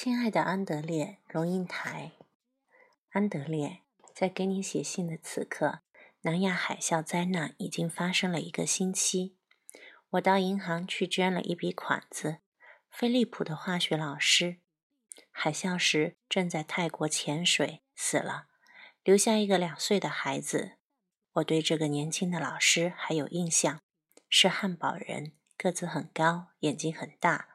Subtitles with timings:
[0.00, 2.12] 亲爱的安德烈，龙应台，
[3.10, 3.80] 安德烈，
[4.14, 5.80] 在给你写信的此刻，
[6.20, 9.36] 南亚海啸灾难已经发生了一个星期。
[10.10, 12.38] 我到银行去捐了一笔款子。
[12.88, 14.60] 飞利浦的化学老师，
[15.32, 18.46] 海啸时正在泰国潜水，死了，
[19.02, 20.76] 留下一个两岁的孩子。
[21.32, 23.80] 我对这个年轻的老师还有印象，
[24.28, 27.48] 是汉堡人，个子很高，眼睛很大。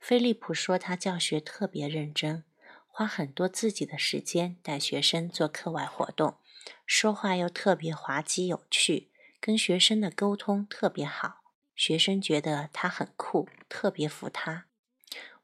[0.00, 2.44] 菲利普说他教学特别认真，
[2.86, 6.38] 花很多自己的时间带学生做课外活动，
[6.86, 11.42] 说话又特别滑稽有趣，跟学生的沟通特别好，
[11.74, 14.66] 学生觉得他很酷，特别服他。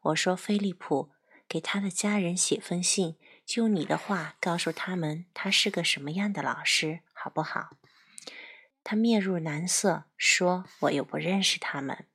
[0.01, 1.11] 我说菲利普，
[1.49, 7.77] 给他的家人写封信，就你的话告诉他们他是个什么样的老师，好不好？
[8.83, 12.07] 他面入难色，说：“我又不认识他们。”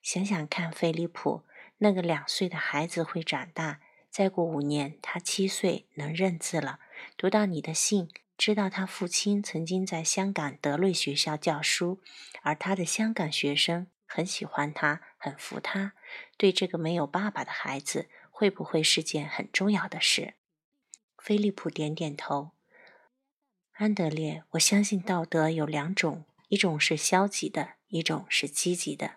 [0.00, 1.42] 想想看，菲利普，
[1.78, 3.80] 那个两岁的孩子会长大，
[4.10, 6.80] 再过五年，他七岁，能认字了。
[7.16, 12.00] 读到你的信，知道他父亲曾经在香港德瑞学校教书，
[12.42, 15.92] 而他的香港学生很喜欢他，很服他。
[16.38, 20.34] 对这个没有爸爸的孩子，会不会是件很重要的事？
[21.18, 22.52] 菲利普点点头。
[23.72, 29.16] 安德烈，我相信道德有两种，一种是消极的，一种是积极的。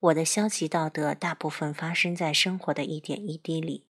[0.00, 3.86] 我的消极道德大部分发生在生活的一点一滴里。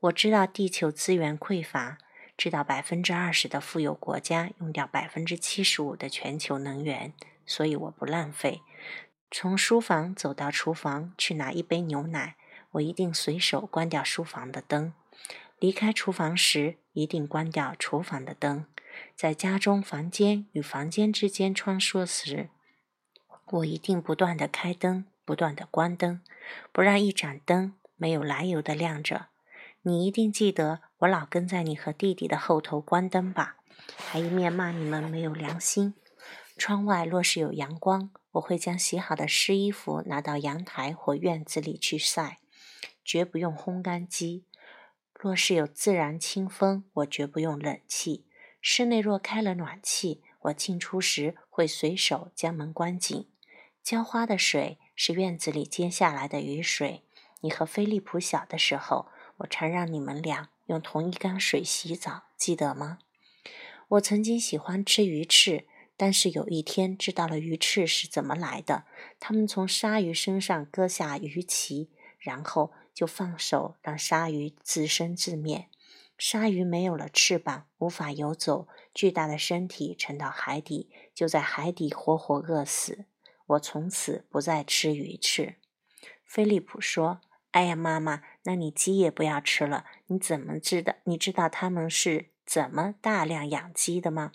[0.00, 1.98] 我知道地球资源匮乏，
[2.36, 7.12] 知道百分之二十的富有国家用掉百分之七十五的全球能源，
[7.46, 8.62] 所以我不浪费。
[9.30, 12.36] 从书房走到厨房去拿一杯牛奶，
[12.72, 14.92] 我一定随手关掉书房的灯。
[15.58, 18.66] 离开厨房时，一定关掉厨房的灯。
[19.14, 22.50] 在家中房间与房间之间穿梭时，
[23.46, 26.22] 我一定不断的开灯，不断的关灯，
[26.72, 29.26] 不让一盏灯没有来由的亮着。
[29.82, 33.56] 你一定记得，我老跟在你和弟弟的后头关灯吧，
[33.96, 35.94] 还一面骂你们没有良心。
[36.56, 42.38] 窗外若是有阳光，我会将洗好的湿衣服拿到阳台或院子里去晒，
[43.04, 44.44] 绝不用烘干机。
[45.12, 48.24] 若是有自然清风，我绝不用冷气。
[48.60, 53.28] 室内若开了暖气，我进出时会随手将门关紧。
[53.82, 57.02] 浇花的水是院子里接下来的雨水。
[57.42, 62.98] 你和菲利普小的时候，我常让你们俩用同一缸水洗澡，记得吗？
[63.88, 68.84] 我曾经喜欢吃鱼翅，但是有一天知道了鱼翅是怎么来的。
[69.20, 75.68] 他们从鲨鱼身上割下鱼鳍，然后就放手让鲨鱼自生自灭。
[76.18, 83.04] 鲨鱼没有了翅膀，无法游走，巨大的身体沉到海底，就在海底活活饿死。
[83.46, 85.56] 我从此不再吃鱼翅。
[86.24, 87.20] 菲利普说
[87.52, 89.84] ：“哎呀，妈妈，那你鸡也不要吃了。
[90.06, 90.94] 你怎么知道？
[91.04, 94.32] 你知道他们是怎么大量养鸡的吗？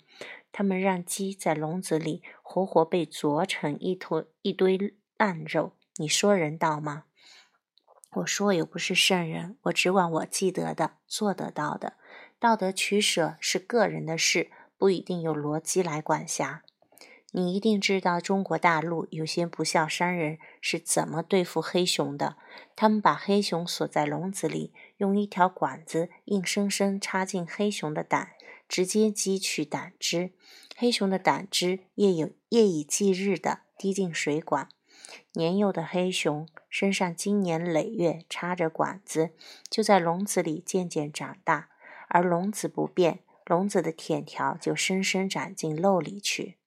[0.50, 5.72] 他们让鸡在笼子里活活被啄成一坨一堆烂肉。
[5.96, 7.04] 你说人道吗？”
[8.16, 11.94] 我说我又不是圣人，我只管我记得的、做得到的。
[12.38, 16.62] 道德取舍是个人的事，不一定由逻辑来管辖。
[17.34, 22.36] 你一定知道中国大陆有些不孝商人是怎么对付黑熊的。
[22.76, 28.32] 他们把黑熊锁在笼子里，用一条管子硬生生插进黑熊的胆，
[28.68, 30.32] 直接汲取胆汁。
[30.76, 34.68] 黑熊的胆汁夜有夜以继日地滴进水管。
[35.32, 39.30] 年幼的黑熊身上经年累月插着管子，
[39.70, 41.70] 就在笼子里渐渐长大。
[42.08, 46.58] 而笼子不变，笼子的铁条就深深长进肉里去。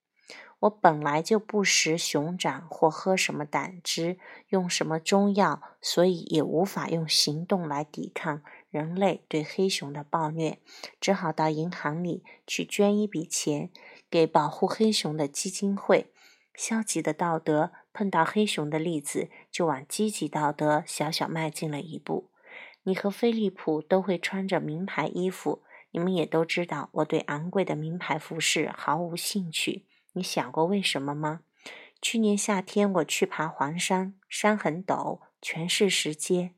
[0.66, 4.18] 我本来就不食熊掌或喝什么胆汁，
[4.50, 10.60] 用什么中药，所以也无法用行动来抵抗人类对黑熊的暴虐，
[11.00, 13.70] 只好到银行里去捐一笔钱
[14.10, 16.12] 给保护黑熊的基金会。
[16.56, 22.32] 消极的道德碰到黑熊的例子，就往积极道德小小迈进了一步。
[22.84, 25.62] 你和菲利普都会穿着名牌衣服，
[25.92, 29.86] 你们也都知道我对昂贵的名牌服饰毫无兴趣。
[30.16, 31.42] 你想过为什么吗？
[32.02, 36.52] 去年夏天我去爬黄山，山很陡，全是石阶，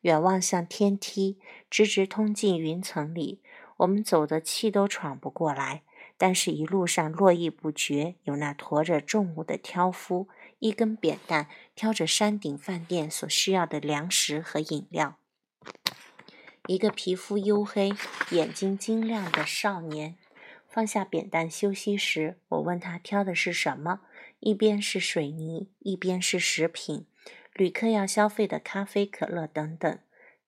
[0.00, 1.38] 远望像天梯，
[1.70, 3.40] 直直通进云层里，
[3.78, 5.82] 我们走的气都喘不过来。
[6.18, 15.18] 但是，一路上络绎不绝，有那驮着重物的挑夫，一根扁担挑着山顶饭店所需要的粮食和饮料。
[16.66, 17.92] 一个皮肤黝黑、
[18.30, 20.16] 眼睛晶亮的少年
[20.76, 24.02] 放下扁担休息时，我问他挑的是什么。
[24.40, 27.06] 一边是水泥，一边是食品，
[27.54, 29.98] 旅客要消费的咖啡、可乐等等。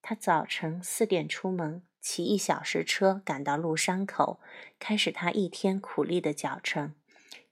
[0.02, 4.38] 他早晨四点出门，骑一小时车赶到鹿山口，
[4.78, 6.94] 开始他一天苦力的脚程。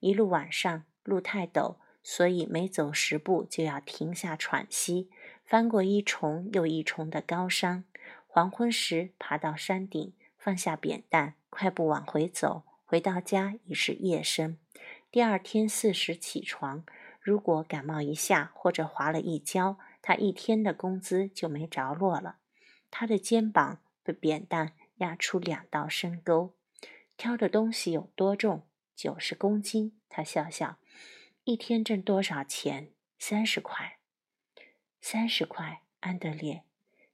[0.01, 5.09] 一路晚上，路太陡，所以每走十步就要停下喘息，
[5.47, 7.85] 翻过一重又一重的高山。
[8.27, 12.65] 黄昏时，爬到山顶，放下扁担，快步往回走。
[12.87, 14.59] 回到家已是夜深。
[15.11, 16.85] 第二天四时起床，
[17.21, 22.37] 如果感冒一下或者滑了一跤，他一天的工资就没着落了。
[22.91, 26.55] 他的肩膀被扁担压出两道深沟。
[27.17, 28.67] 挑的东西有多重？
[28.95, 29.99] 九十公斤。
[30.09, 30.79] 他笑笑。
[31.45, 32.91] 一天挣多少钱？
[33.19, 33.99] 三十块。
[35.01, 36.63] 三十块，安德烈，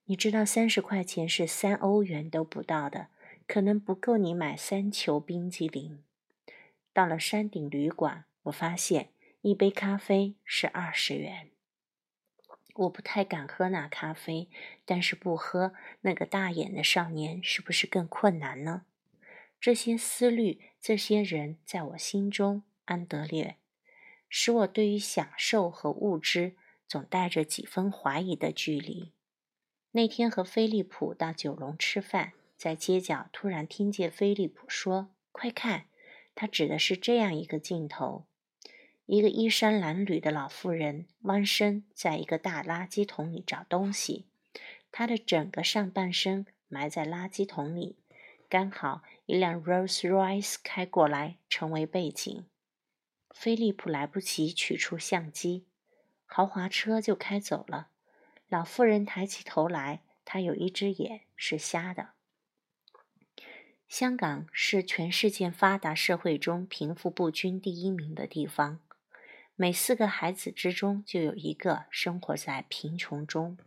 [0.05, 3.09] 你知道三十块钱是三欧元都不到的，
[3.53, 6.03] 可能不够你买三球冰激凌。
[6.95, 9.11] 到了山顶旅馆，我发现
[9.43, 11.51] 一杯咖啡是二十元。
[12.77, 14.49] 我不太敢喝那咖啡，
[14.87, 18.87] 但是不喝，那个大眼的少年是不是更困难呢？
[19.61, 23.59] 这些思虑，这些人，在我心中，安德烈，
[24.31, 26.57] 使我对于享受和物质
[26.89, 29.13] 总带着几分怀疑的距离。
[29.91, 32.33] 那天和菲利普到九龙吃饭，
[32.63, 35.87] 在街角突然听见菲利普说：“快看！”
[36.37, 38.25] 他指的是这样一个镜头：
[39.07, 44.27] 一个衣衫褴褛的老妇人弯身在一个大垃圾桶里找东西，
[44.93, 47.97] 她的整个上半身埋在垃圾桶里，
[48.49, 52.47] 刚好一辆 Rolls Royce 开过来，成为背景。
[53.31, 55.67] 菲利普来不及取出相机，
[56.27, 57.89] 豪华车就开走了。
[58.49, 62.11] 老妇人抬起头来，她有一只眼是瞎的。
[63.93, 68.81] 香港是全世界发达社会中贫富不均第一名的地方，
[69.55, 73.59] 每四个孩子之中就有一个生活在贫穷中。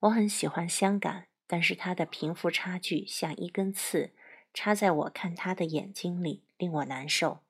[0.00, 4.10] 我很喜欢香港，但是它的贫富差距像一根刺
[4.52, 7.40] 插在我看他的眼睛里，令我难受。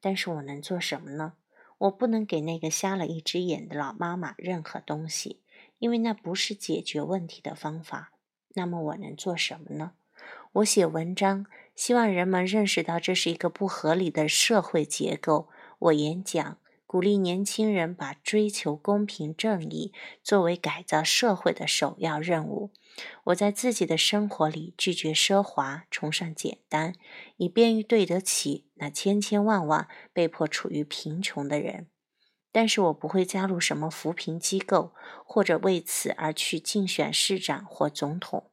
[0.00, 1.34] 但是我能做什么呢？
[1.76, 5.42] 我不能给那个瞎了一只眼的老妈妈任何东西，
[5.78, 8.12] 因为那不是解决问题的方法。
[8.54, 9.92] 那么我能做什么呢？
[10.54, 15.48] 我写文章，希望人们认识到这是一个不合理的社会结构。
[15.80, 19.92] 我演讲，鼓励年轻人把追求公平正义
[20.22, 22.70] 作为改造社会的首要任务。
[23.24, 26.94] 我在自己的生活里拒绝奢华，崇尚简单，
[27.36, 31.88] 以便于对得起那千千万万被迫处于贫穷的人。
[32.52, 34.92] 但是我不会加入什么扶贫机构，
[35.26, 38.48] 或者为此而去竞选市长或总统。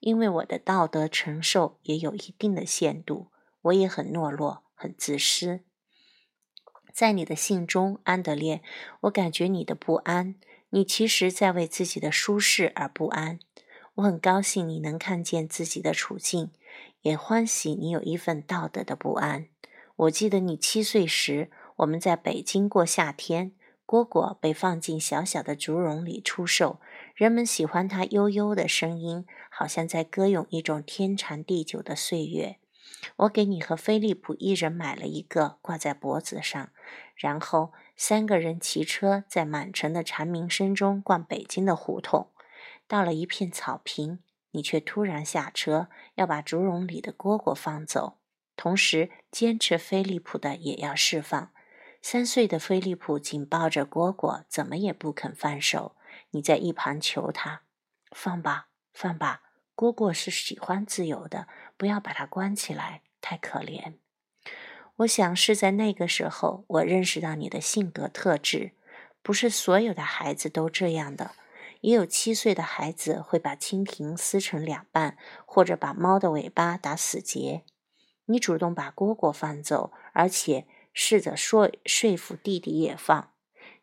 [0.00, 3.28] 因为我的道德承受也有一定的限度，
[3.62, 5.60] 我也很懦弱，很自私。
[6.92, 8.62] 在你的信中，安德烈，
[9.02, 10.36] 我感觉你的不安。
[10.70, 13.38] 你其实在为自己的舒适而不安。
[13.96, 16.50] 我很高兴你能看见自己的处境，
[17.02, 19.48] 也欢喜你有一份道德的不安。
[19.96, 23.52] 我记得你七岁时，我们在北京过夏天，
[23.86, 26.80] 蝈蝈被放进小小的竹笼里出售。
[27.14, 32.56] 人们喜欢它悠悠的声音，好像在歌咏一种天长地久的岁月。
[33.16, 36.70] 我给你和菲利普一人买了一个，挂在脖子上。
[37.14, 42.30] 然后三个人骑车在满城的蝉鸣声中逛北京的胡同。
[42.86, 48.18] 到了一片草坪，你却突然下车，要把竹笼里的蝈蝈放走，
[48.56, 51.50] 同时坚持菲利普的也要释放。
[52.08, 55.96] 三岁的菲利普紧抱着蝈蝈，怎么也不肯放手。
[56.30, 57.62] 你在一旁求他
[58.12, 59.42] 放吧，放吧。
[59.74, 63.94] 蝈蝈是喜欢自由的，不要把它关起来，太可怜。
[64.98, 68.70] 我想是在那个时候，我认识到你的性格特质。
[69.20, 71.32] 不是所有的孩子都这样的，
[71.80, 77.64] 也有七岁的孩子会把蜻蜓撕成两半，或者把猫的尾巴打死结。
[78.26, 80.68] 你主动把蝈蝈放走，而且
[80.98, 83.30] 试着说说服弟弟也放。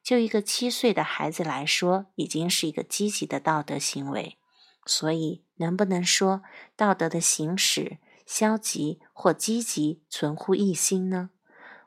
[0.01, 4.37] 就一个七岁的孩子来说，已经是一个积极的道德行为。
[4.83, 6.41] 所以，能不能说
[6.75, 11.29] 道德的行使，消极或积极，存乎一心呢？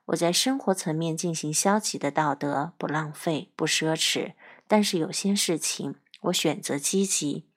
[0.07, 4.35] 我在生活层面进行消极的道德，不浪费，不奢侈；
[4.69, 7.49] 但是有些事情，我选择积极。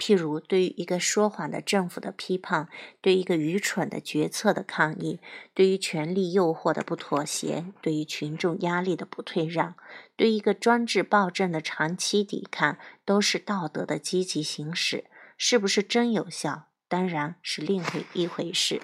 [0.00, 2.68] 譬如，对于一个说谎的政府的批判，
[3.02, 5.20] 对一个愚蠢的决策的抗议，
[5.52, 9.74] 对于权力诱惑的不妥协，对于群众压力的不退让，
[10.16, 15.04] 对一个专制暴政的长期抵抗，都是道德的积极行使。
[15.36, 16.68] 是不是真有效？
[16.88, 18.80] 当然是另回一回事。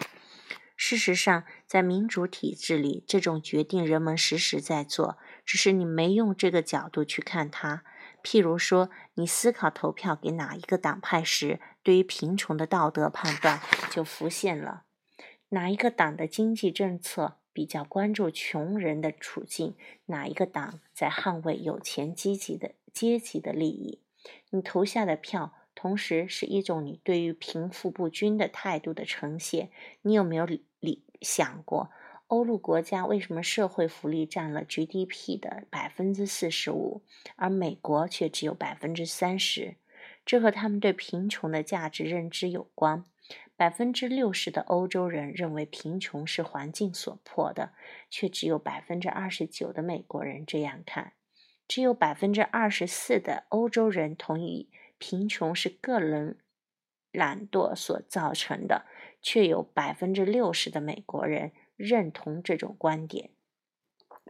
[0.76, 7.82] 事实上，在民主体制里，这种决定人们时时在做，只是你没用这个角度去看它。
[8.26, 14.82] 譬如说，你思考投票给哪一个党派时，对于贫穷的道德判断就浮现了。
[15.50, 19.76] 哪一个党的经济政策比较关注穷人的处境？
[20.06, 24.00] 哪一个党在捍卫有钱阶级的阶级的利益？
[24.50, 29.70] 你投下的票，同时是一种你对于贫富不均的态度的呈现。
[30.02, 30.44] 你有没有
[30.80, 31.92] 理想过，
[32.28, 37.02] 欧陆国家为什么社会福利占了 GDP 的百分之四十五，
[37.36, 39.76] 而美国却只有百分之三十？
[40.24, 43.04] 这和他们对贫穷的价值认知有关。
[43.54, 47.72] 百分之六十的欧洲人认为贫穷是环境所迫的，
[48.10, 51.12] 却只有百分之二十九的美国人这样看。
[51.68, 54.68] 只有百分之二十四的欧洲人同意
[54.98, 56.38] 贫穷是个人
[57.12, 58.84] 懒惰所造成的，
[59.22, 63.30] 却有百分之六十的美国人认同这种观点。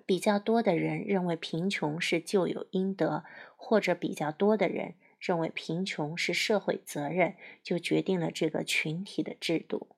[0.05, 3.25] 比较多的人认为贫穷是咎有应得，
[3.57, 4.95] 或者比较多的人。
[5.19, 9.89] 认为贫穷是社会责任，就决定了这个群体的制度。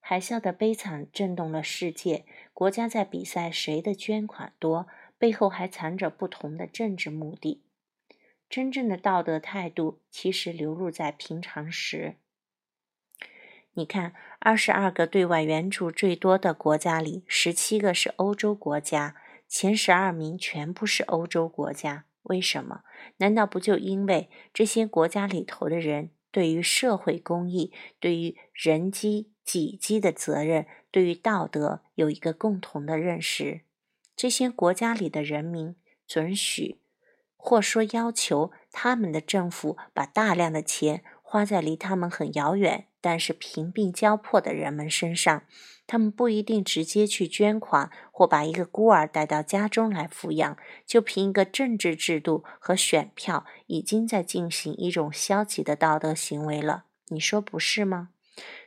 [0.00, 7.62] 海啸的悲惨震动了世界，国家在比赛谁的捐款多，背后还藏着不同的政治目的。
[8.48, 12.16] 真正的道德态度其实流露在平常时。
[13.74, 19.14] 你看，二十二个对外援助最多的国家里，十七个是欧洲国家，
[19.48, 22.04] 前十二名全部是欧洲国家。
[22.24, 22.82] 为什么？
[23.18, 33.62] 难道不就因为这些国家里头的人对于社会公益、对于人机己机的责任、对于道德有一个共同的认识？
[34.14, 36.80] 这些国家里的人民准许，
[37.36, 42.88] 或说要求他们的政府把大量的钱花在离他们很遥远。
[43.00, 45.44] 但是贫病交迫的人们身上，
[45.86, 56.84] 他们不一定直接去捐款或把一个孤儿带到家中来抚养，就凭一个政治制度和选票，已经在进行一种消极的道德行为了。
[57.08, 58.10] 你说不是吗？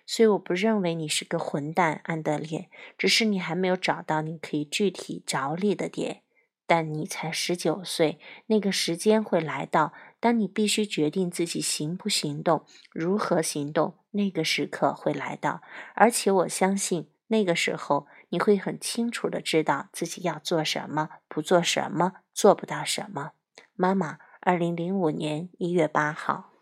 [0.05, 6.23] 所以我不认为你是个混蛋，安德烈，只是你还没有找到你可以具体着力的点。
[6.65, 12.63] 但你才十九岁，那个时间会来到，当你必须决定自己行不行动，
[12.93, 13.95] 如何行动。
[14.11, 15.61] 那个时刻会来到，
[15.95, 23.31] 而且我相信那个时候你会很清楚的知道自己要做什么，不做什么，做不到什么。
[23.75, 26.52] 妈妈，二零零五年一月八号。